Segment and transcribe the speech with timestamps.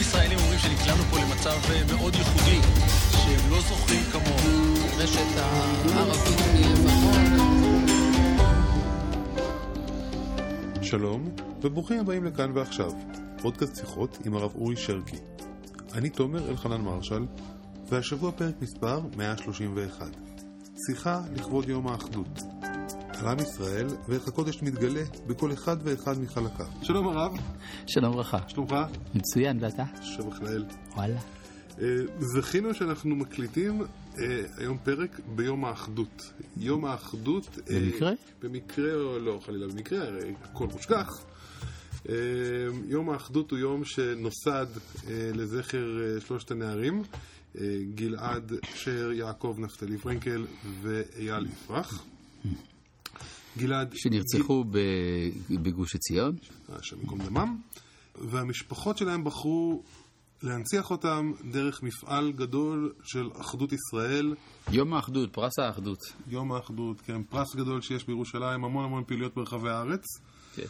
[0.00, 2.60] ישראלים אומרים שנקלענו פה למצב אה, מאוד ייחודי,
[3.10, 4.74] שהם לא זוכרים כמוהו.
[4.98, 7.86] רשת הערבית מלבנון.
[10.82, 11.28] שלום,
[11.62, 12.90] וברוכים הבאים לכאן ועכשיו,
[13.42, 15.16] פודקאסט שיחות עם הרב אורי שרקי.
[15.94, 17.26] אני תומר אלחנן מרשל,
[17.88, 20.06] והשבוע פרק מספר 131.
[20.86, 22.57] שיחה לכבוד יום האחדות.
[23.20, 26.66] על עם ישראל ואיך הקודש מתגלה בכל אחד ואחד מחלקיו.
[26.82, 27.32] שלום הרב.
[27.86, 28.38] שלום וברכה.
[28.48, 28.74] שלומך?
[29.14, 29.84] מצוין, ואתה?
[30.02, 30.64] שבח לאל.
[30.96, 31.20] וואלה.
[31.80, 31.86] אה,
[32.18, 36.32] זכינו שאנחנו מקליטים אה, היום פרק ביום האחדות.
[36.56, 37.58] יום האחדות...
[37.70, 38.12] אה, במקרה?
[38.42, 41.08] במקרה או לא, חלילה במקרה, הרי הכל מושכח.
[42.88, 44.66] יום האחדות הוא יום שנוסד
[45.10, 45.86] לזכר
[46.26, 47.02] שלושת הנערים,
[47.94, 50.46] גלעד שר, יעקב נפתלי פרנקל
[50.82, 52.04] ואייל יפרח.
[53.58, 53.94] גלעד...
[53.96, 55.58] שנרצחו גיל...
[55.58, 56.36] בגוש עציון.
[56.68, 57.56] השם ייקום דמם.
[58.14, 59.82] והמשפחות שלהם בחרו
[60.42, 64.34] להנציח אותם דרך מפעל גדול של אחדות ישראל.
[64.70, 65.98] יום האחדות, פרס האחדות.
[66.28, 70.04] יום האחדות, כן, פרס גדול שיש בירושלים, המון המון פעילויות ברחבי הארץ.
[70.54, 70.62] כן.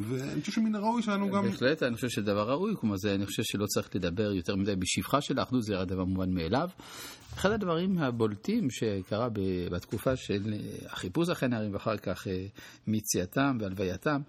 [0.00, 1.42] ואני חושב שמן הראוי שלנו גם...
[1.42, 5.20] בהחלט, אני חושב שדבר ראוי, כמו זה, אני חושב שלא צריך לדבר יותר מדי בשבחה
[5.20, 6.68] של האחדות, זה דבר מובן מאליו.
[7.34, 9.28] אחד הדברים הבולטים שקרה
[9.70, 10.54] בתקופה של
[10.86, 12.46] החיפוש אחרי נערים ואחר כך אה,
[12.86, 14.20] מציאתם והלווייתם,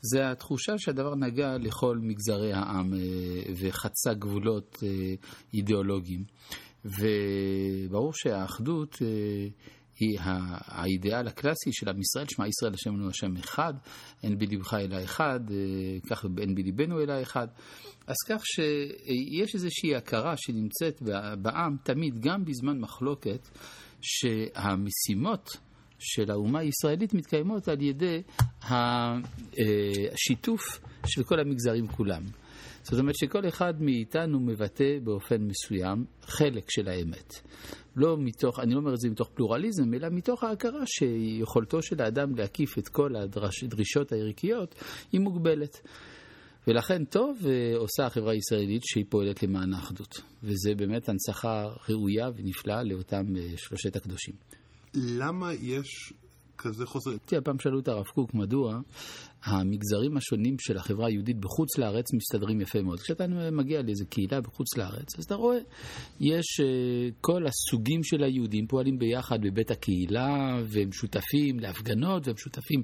[0.00, 2.98] זה התחושה שהדבר נגע לכל מגזרי העם אה,
[3.56, 5.14] וחצה גבולות אה,
[5.54, 6.24] אידיאולוגיים.
[6.84, 8.98] וברור שהאחדות
[10.02, 10.18] היא
[10.66, 13.74] האידיאל הקלאסי של עם ישראל, שמע ישראל השם לנו השם אחד,
[14.22, 15.56] אין בלבך אלא אחד, אה,
[16.10, 17.46] כך אין בליבנו אלא אחד.
[18.06, 21.02] אז כך שיש איזושהי הכרה שנמצאת
[21.38, 23.48] בעם תמיד, גם בזמן מחלוקת,
[24.00, 25.56] שהמשימות
[25.98, 28.22] של האומה הישראלית מתקיימות על ידי
[28.70, 29.14] אה,
[30.12, 30.62] השיתוף
[31.06, 32.22] של כל המגזרים כולם.
[32.82, 37.32] זאת אומרת שכל אחד מאיתנו מבטא באופן מסוים חלק של האמת.
[37.96, 42.34] לא מתוך, אני לא אומר את זה מתוך פלורליזם, אלא מתוך ההכרה שיכולתו של האדם
[42.34, 44.74] להקיף את כל הדרישות הערכיות
[45.12, 45.80] היא מוגבלת.
[46.66, 50.20] ולכן טוב אה, עושה החברה הישראלית שהיא פועלת למען האחדות.
[50.42, 54.34] וזה באמת הנצחה ראויה ונפלאה לאותם אה, שלושת הקדושים.
[54.94, 56.12] למה יש
[56.58, 57.10] כזה חוסר...
[57.24, 58.80] תראה, פעם שאלו את הרב קוק מדוע
[59.44, 63.00] המגזרים השונים של החברה היהודית בחוץ לארץ מסתדרים יפה מאוד.
[63.00, 65.58] כשאתה מגיע לאיזה קהילה בחוץ לארץ, אז אתה רואה,
[66.20, 66.64] יש uh,
[67.20, 72.82] כל הסוגים של היהודים פועלים ביחד בבית הקהילה, והם שותפים להפגנות, והם שותפים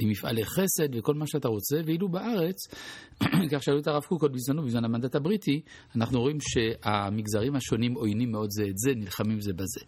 [0.00, 2.56] למפעלי חסד וכל מה שאתה רוצה, ואילו בארץ,
[3.52, 5.60] כך שאלו את הרב קוק עוד בזמנו, בזמן המנדט הבריטי,
[5.96, 9.80] אנחנו רואים שהמגזרים השונים עוינים מאוד זה את זה, נלחמים זה בזה.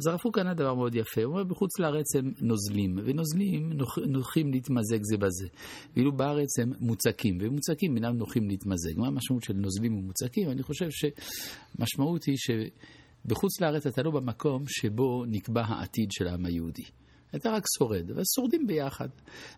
[0.00, 3.98] אז הרב קוק ענה דבר מאוד יפה, הוא אומר בחוץ לארץ הם נוזלים, ונוזלים נוח,
[3.98, 5.48] נוחים להתמזג זה בזה,
[5.96, 8.98] ואילו בארץ הם מוצקים, ומוצקים אינם נוחים להתמזג.
[8.98, 10.50] מה המשמעות של נוזלים ומוצקים?
[10.50, 16.84] אני חושב שמשמעות היא שבחוץ לארץ אתה לא במקום שבו נקבע העתיד של העם היהודי.
[17.36, 19.08] אתה רק שורד, אבל שורדים ביחד.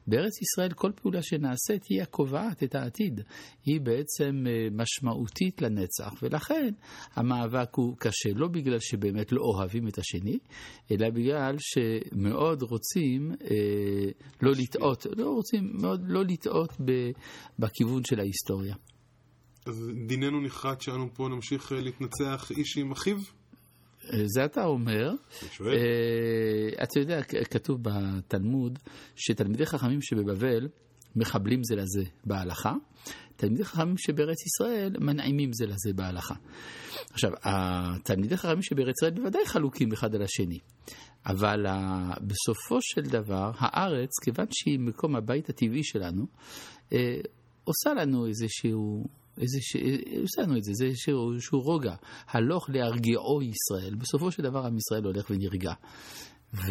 [0.07, 3.21] בארץ ישראל כל פעולה שנעשית היא הקובעת את העתיד.
[3.65, 6.71] היא בעצם אה, משמעותית לנצח, ולכן
[7.15, 10.39] המאבק הוא קשה, לא בגלל שבאמת לא אוהבים את השני,
[10.91, 14.11] אלא בגלל שמאוד רוצים אה,
[14.43, 16.73] לא לטעות, לא רוצים מאוד לא לטעות
[17.59, 18.75] בכיוון של ההיסטוריה.
[19.67, 23.19] אז דיננו נחרט שאנו פה נמשיך אה, להתנצח איש עם אחיו?
[24.25, 25.11] זה אתה אומר.
[25.61, 25.67] אה,
[26.83, 28.79] אתה יודע, כתוב בתלמוד
[29.17, 30.69] שתלמידי חכמים שבבבל
[31.17, 32.75] מחבלים זה לזה בהלכה,
[33.37, 36.35] תלמידי חכמים שבארץ ישראל מנעימים זה לזה בהלכה.
[37.11, 40.59] עכשיו, התלמידי חכמים שבארץ ישראל בוודאי חלוקים אחד על השני,
[41.27, 41.67] אבל
[42.21, 46.27] בסופו של דבר, הארץ, כיוון שהיא מקום הבית הטבעי שלנו,
[46.93, 47.21] אה,
[47.65, 49.05] עושה לנו איזשהו
[49.39, 49.77] איזה ש...
[50.23, 51.95] עושה לנו את זה, זה איזשהו רוגע.
[52.29, 53.95] הלוך להרגיעו ישראל.
[53.95, 55.73] בסופו של דבר עם ישראל הולך ונרגע.
[56.55, 56.67] וכמו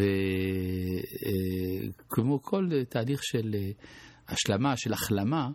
[2.35, 3.71] אה, כל תהליך של אה,
[4.27, 5.49] השלמה, של החלמה,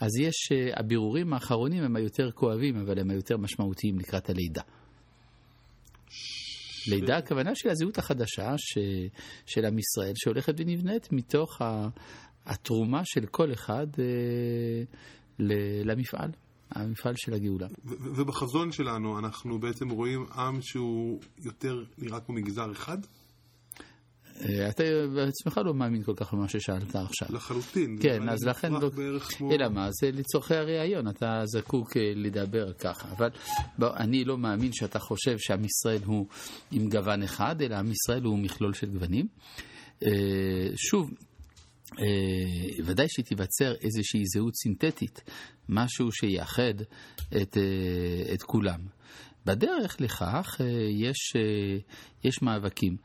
[0.00, 4.62] אז יש, אה, הבירורים האחרונים הם היותר כואבים, אבל הם היותר משמעותיים לקראת הלידה.
[6.08, 6.88] ש...
[6.88, 8.78] לידה, הכוונה של הזהות החדשה ש...
[9.46, 11.58] של עם ישראל, שהולכת ונבנית מתוך
[12.46, 13.86] התרומה של כל אחד
[15.84, 16.30] למפעל.
[16.70, 17.66] המפעל של הגאולה.
[17.84, 22.98] ובחזון שלנו אנחנו בעצם רואים עם שהוא יותר נראה כמו מגזר אחד?
[24.44, 24.84] אה, אתה
[25.14, 27.28] בעצמך לא מאמין כל כך למה ששאלת עכשיו.
[27.30, 27.98] לחלוטין.
[28.02, 28.90] כן, אז לכן לא...
[29.28, 29.52] כמו...
[29.52, 33.08] אלא מה, זה לצורכי הראיון, אתה זקוק אה, לדבר ככה.
[33.16, 33.28] אבל
[33.78, 36.26] בוא, אני לא מאמין שאתה חושב שעם ישראל הוא
[36.72, 39.26] עם גוון אחד, אלא עם ישראל הוא מכלול של גוונים.
[40.02, 40.08] אה,
[40.76, 41.10] שוב,
[42.84, 45.22] ודאי שתיווצר איזושהי זהות סינתטית,
[45.68, 46.74] משהו שיאחד
[47.42, 47.56] את,
[48.34, 48.80] את כולם.
[49.46, 51.36] בדרך לכך אה, יש,
[52.24, 52.96] יש מאבקים.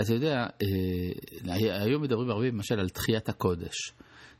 [0.00, 0.46] אתה יודע,
[1.82, 3.92] היום מדברים הרבה למשל על תחיית הקודש.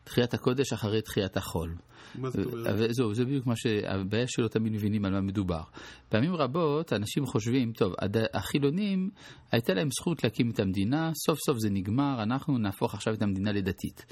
[0.04, 1.76] תחיית הקודש אחרי תחיית החול.
[2.14, 2.94] מה זאת אומרת?
[2.94, 5.62] זהו, זה בדיוק מה שהבעיה שלא תמיד מבינים על מה מדובר.
[6.08, 7.92] פעמים רבות אנשים חושבים, טוב,
[8.34, 9.10] החילונים,
[9.52, 13.52] הייתה להם זכות להקים את המדינה, סוף סוף זה נגמר, אנחנו נהפוך עכשיו את המדינה
[13.52, 14.06] לדתית.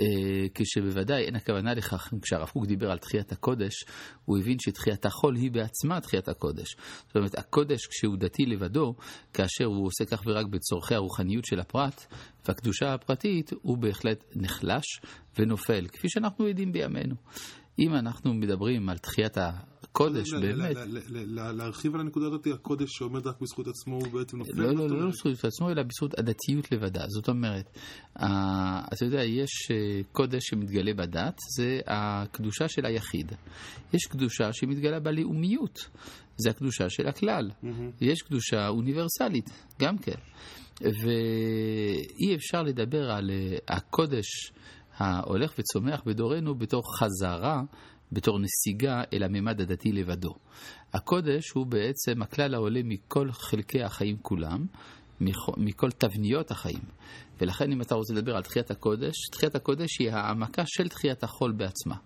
[0.00, 3.84] אה, כשבוודאי אין הכוונה לכך, כשהרב קוק דיבר על תחיית הקודש,
[4.24, 6.76] הוא הבין שתחיית החול היא בעצמה תחיית הקודש.
[7.06, 8.94] זאת אומרת, הקודש כשהוא דתי לבדו,
[9.32, 12.06] כאשר הוא עושה כך ורק בצורכי הרוחניות של הפרט,
[12.48, 15.00] והקדושה הפרטית, הוא בהחלט נחלש
[15.38, 17.14] ונופל, כפי שאנחנו יודעים בימינו.
[17.78, 20.76] אם אנחנו מדברים על תחיית הקודש, באמת...
[21.34, 24.52] להרחיב על הנקודה הזאת, הקודש שעומד רק בזכות עצמו הוא בעצם נופל?
[24.54, 27.04] לא, לא, לא בזכות עצמו, אלא בזכות הדתיות לבדה.
[27.08, 27.78] זאת אומרת,
[28.14, 33.32] אתה יודע, יש אה, קודש שמתגלה בדת, זה הקדושה של היחיד.
[33.92, 35.88] יש קדושה שמתגלה בלאומיות,
[36.36, 37.50] זה הקדושה של הכלל.
[38.00, 39.50] יש קדושה אוניברסלית,
[39.80, 40.18] גם כן.
[40.80, 44.52] ואי אפשר לדבר על אה, הקודש
[44.96, 47.62] ההולך וצומח בדורנו בתור חזרה,
[48.12, 50.34] בתור נסיגה אל הממד הדתי לבדו.
[50.92, 54.66] הקודש הוא בעצם הכלל העולה מכל חלקי החיים כולם,
[55.56, 56.82] מכל תבניות החיים.
[57.40, 61.52] ולכן אם אתה רוצה לדבר על תחיית הקודש, תחיית הקודש היא העמקה של תחיית החול
[61.52, 61.96] בעצמה.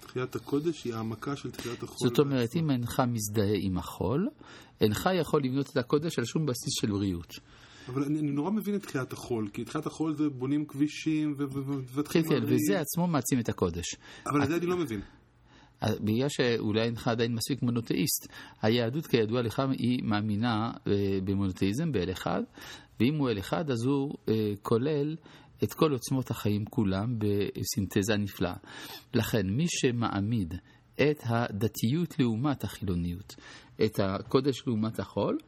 [0.00, 2.08] תחיית הקודש היא העמקה של תחיית החול.
[2.08, 2.60] זאת אומרת, בעצמה.
[2.60, 4.28] אם אינך מזדהה עם החול,
[4.80, 7.34] אינך יכול לבנות את הקודש על שום בסיס של בריאות.
[7.88, 12.22] אבל אני, אני נורא מבין את תחילת החול, כי תחילת החול זה בונים כבישים ומבטחים
[12.22, 13.96] כן, כן, וזה עצמו מעצים את הקודש.
[14.26, 15.00] אבל את זה אני לא מבין.
[16.00, 18.28] בגלל שאולי אינך עדיין מספיק מונותאיסט.
[18.62, 22.42] היהדות כידוע לך היא מאמינה אה, במונותאיזם באל אחד,
[23.00, 25.16] ואם הוא אל אחד אז הוא אה, כולל
[25.64, 28.54] את כל עוצמות החיים כולם בסינתזה נפלאה.
[29.14, 30.54] לכן מי שמעמיד
[30.94, 33.34] את הדתיות לעומת החילוניות,
[33.84, 35.38] את הקודש לעומת החול,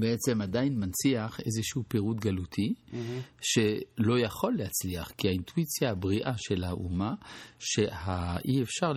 [0.00, 2.94] בעצם עדיין מנציח איזשהו פירוט גלותי mm-hmm.
[3.40, 7.14] שלא יכול להצליח, כי האינטואיציה הבריאה של האומה,
[7.58, 8.92] שאי אפשר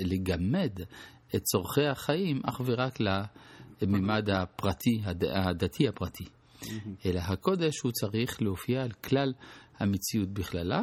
[0.00, 0.72] לגמד
[1.36, 2.98] את צורכי החיים אך ורק
[3.80, 5.00] לממד הפרטי,
[5.34, 6.24] הדתי הפרטי.
[6.24, 7.06] Mm-hmm.
[7.06, 9.32] אלא הקודש הוא צריך להופיע על כלל
[9.78, 10.80] המציאות בכללה,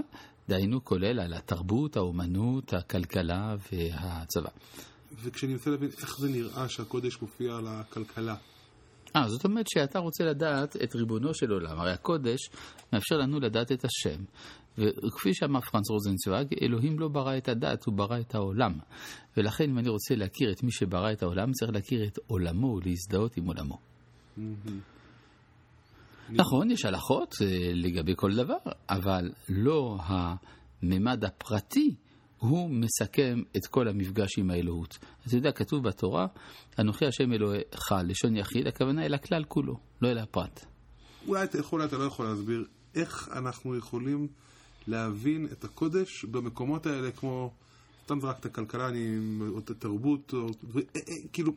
[0.49, 4.49] דהיינו כולל על התרבות, האומנות, הכלכלה והצבא.
[5.11, 8.35] וכשאני רוצה להבין איך זה נראה שהקודש מופיע על הכלכלה,
[9.15, 11.79] אה, זאת אומרת שאתה רוצה לדעת את ריבונו של עולם.
[11.79, 12.49] הרי הקודש
[12.93, 14.23] מאפשר לנו לדעת את השם.
[14.77, 18.73] וכפי שאמר פרנס רוזנצוויג, אלוהים לא ברא את הדת, הוא ברא את העולם.
[19.37, 23.37] ולכן אם אני רוצה להכיר את מי שברא את העולם, צריך להכיר את עולמו, להזדהות
[23.37, 23.77] עם עולמו.
[26.29, 28.57] נכון, יש הלכות אה, לגבי כל דבר,
[28.89, 31.95] אבל לא הממד הפרטי
[32.39, 34.97] הוא מסכם את כל המפגש עם האלוהות.
[35.27, 36.27] אתה יודע, כתוב בתורה,
[36.79, 40.65] אנוכי השם אלוהיך, לשון יחיד, הכוונה אל הכלל כולו, לא אל הפרט.
[41.27, 42.65] אולי אתה יכול, אתה לא יכול להסביר
[42.95, 44.27] איך אנחנו יכולים
[44.87, 47.51] להבין את הקודש במקומות האלה, כמו,
[48.03, 49.17] סתם זרקת כלכלה, אני,
[49.49, 51.53] או את התרבות, או, ו, אה, אה, כאילו,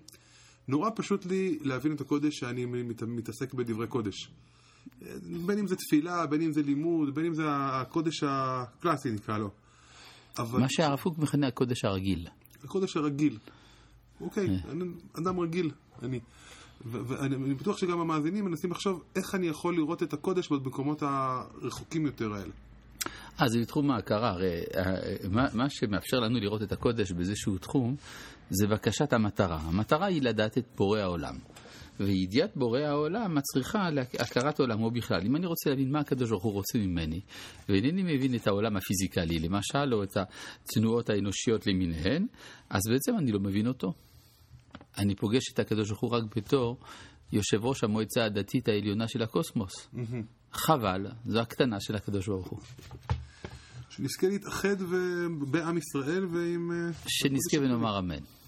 [0.68, 4.30] נורא פשוט לי להבין את הקודש שאני מת, מתעסק בדברי קודש.
[5.46, 9.50] בין אם זה תפילה, בין אם זה לימוד, בין אם זה הקודש הקלאסי נקרא לו.
[10.38, 10.60] אבל...
[10.60, 12.26] מה שהרב קוק מכנה הקודש הרגיל.
[12.64, 13.38] הקודש הרגיל.
[14.20, 14.72] אוקיי, אה.
[14.72, 14.84] אני
[15.18, 15.70] אדם רגיל,
[16.02, 16.20] אני.
[16.84, 22.32] ואני בטוח שגם המאזינים מנסים לחשוב איך אני יכול לראות את הקודש במקומות הרחוקים יותר
[22.32, 22.52] האלה.
[23.40, 24.30] אה, זה בתחום ההכרה.
[24.30, 24.82] הרי אה,
[25.30, 27.96] מה, מה שמאפשר לנו לראות את הקודש באיזשהו תחום,
[28.50, 29.58] זה בקשת המטרה.
[29.60, 31.34] המטרה היא לדעת את בורא העולם.
[32.00, 35.20] וידיעת בורא העולם מצריכה להכרת עולמו בכלל.
[35.26, 37.20] אם אני רוצה להבין מה הקדוש ברוך הוא רוצה ממני,
[37.68, 42.26] ואינני מבין את העולם הפיזיקלי, למשל, או את התנועות האנושיות למיניהן,
[42.70, 43.92] אז בעצם אני לא מבין אותו.
[44.98, 46.76] אני פוגש את הקדוש ברוך הוא רק בתור
[47.32, 49.72] יושב ראש המועצה הדתית העליונה של הקוסמוס.
[50.52, 52.60] חבל, זו הקטנה של הקדוש ברוך הוא.
[53.90, 54.76] שנזכה להתאחד
[55.50, 56.70] בעם ישראל ועם...
[57.08, 58.41] שנזכה ונאמר אמן.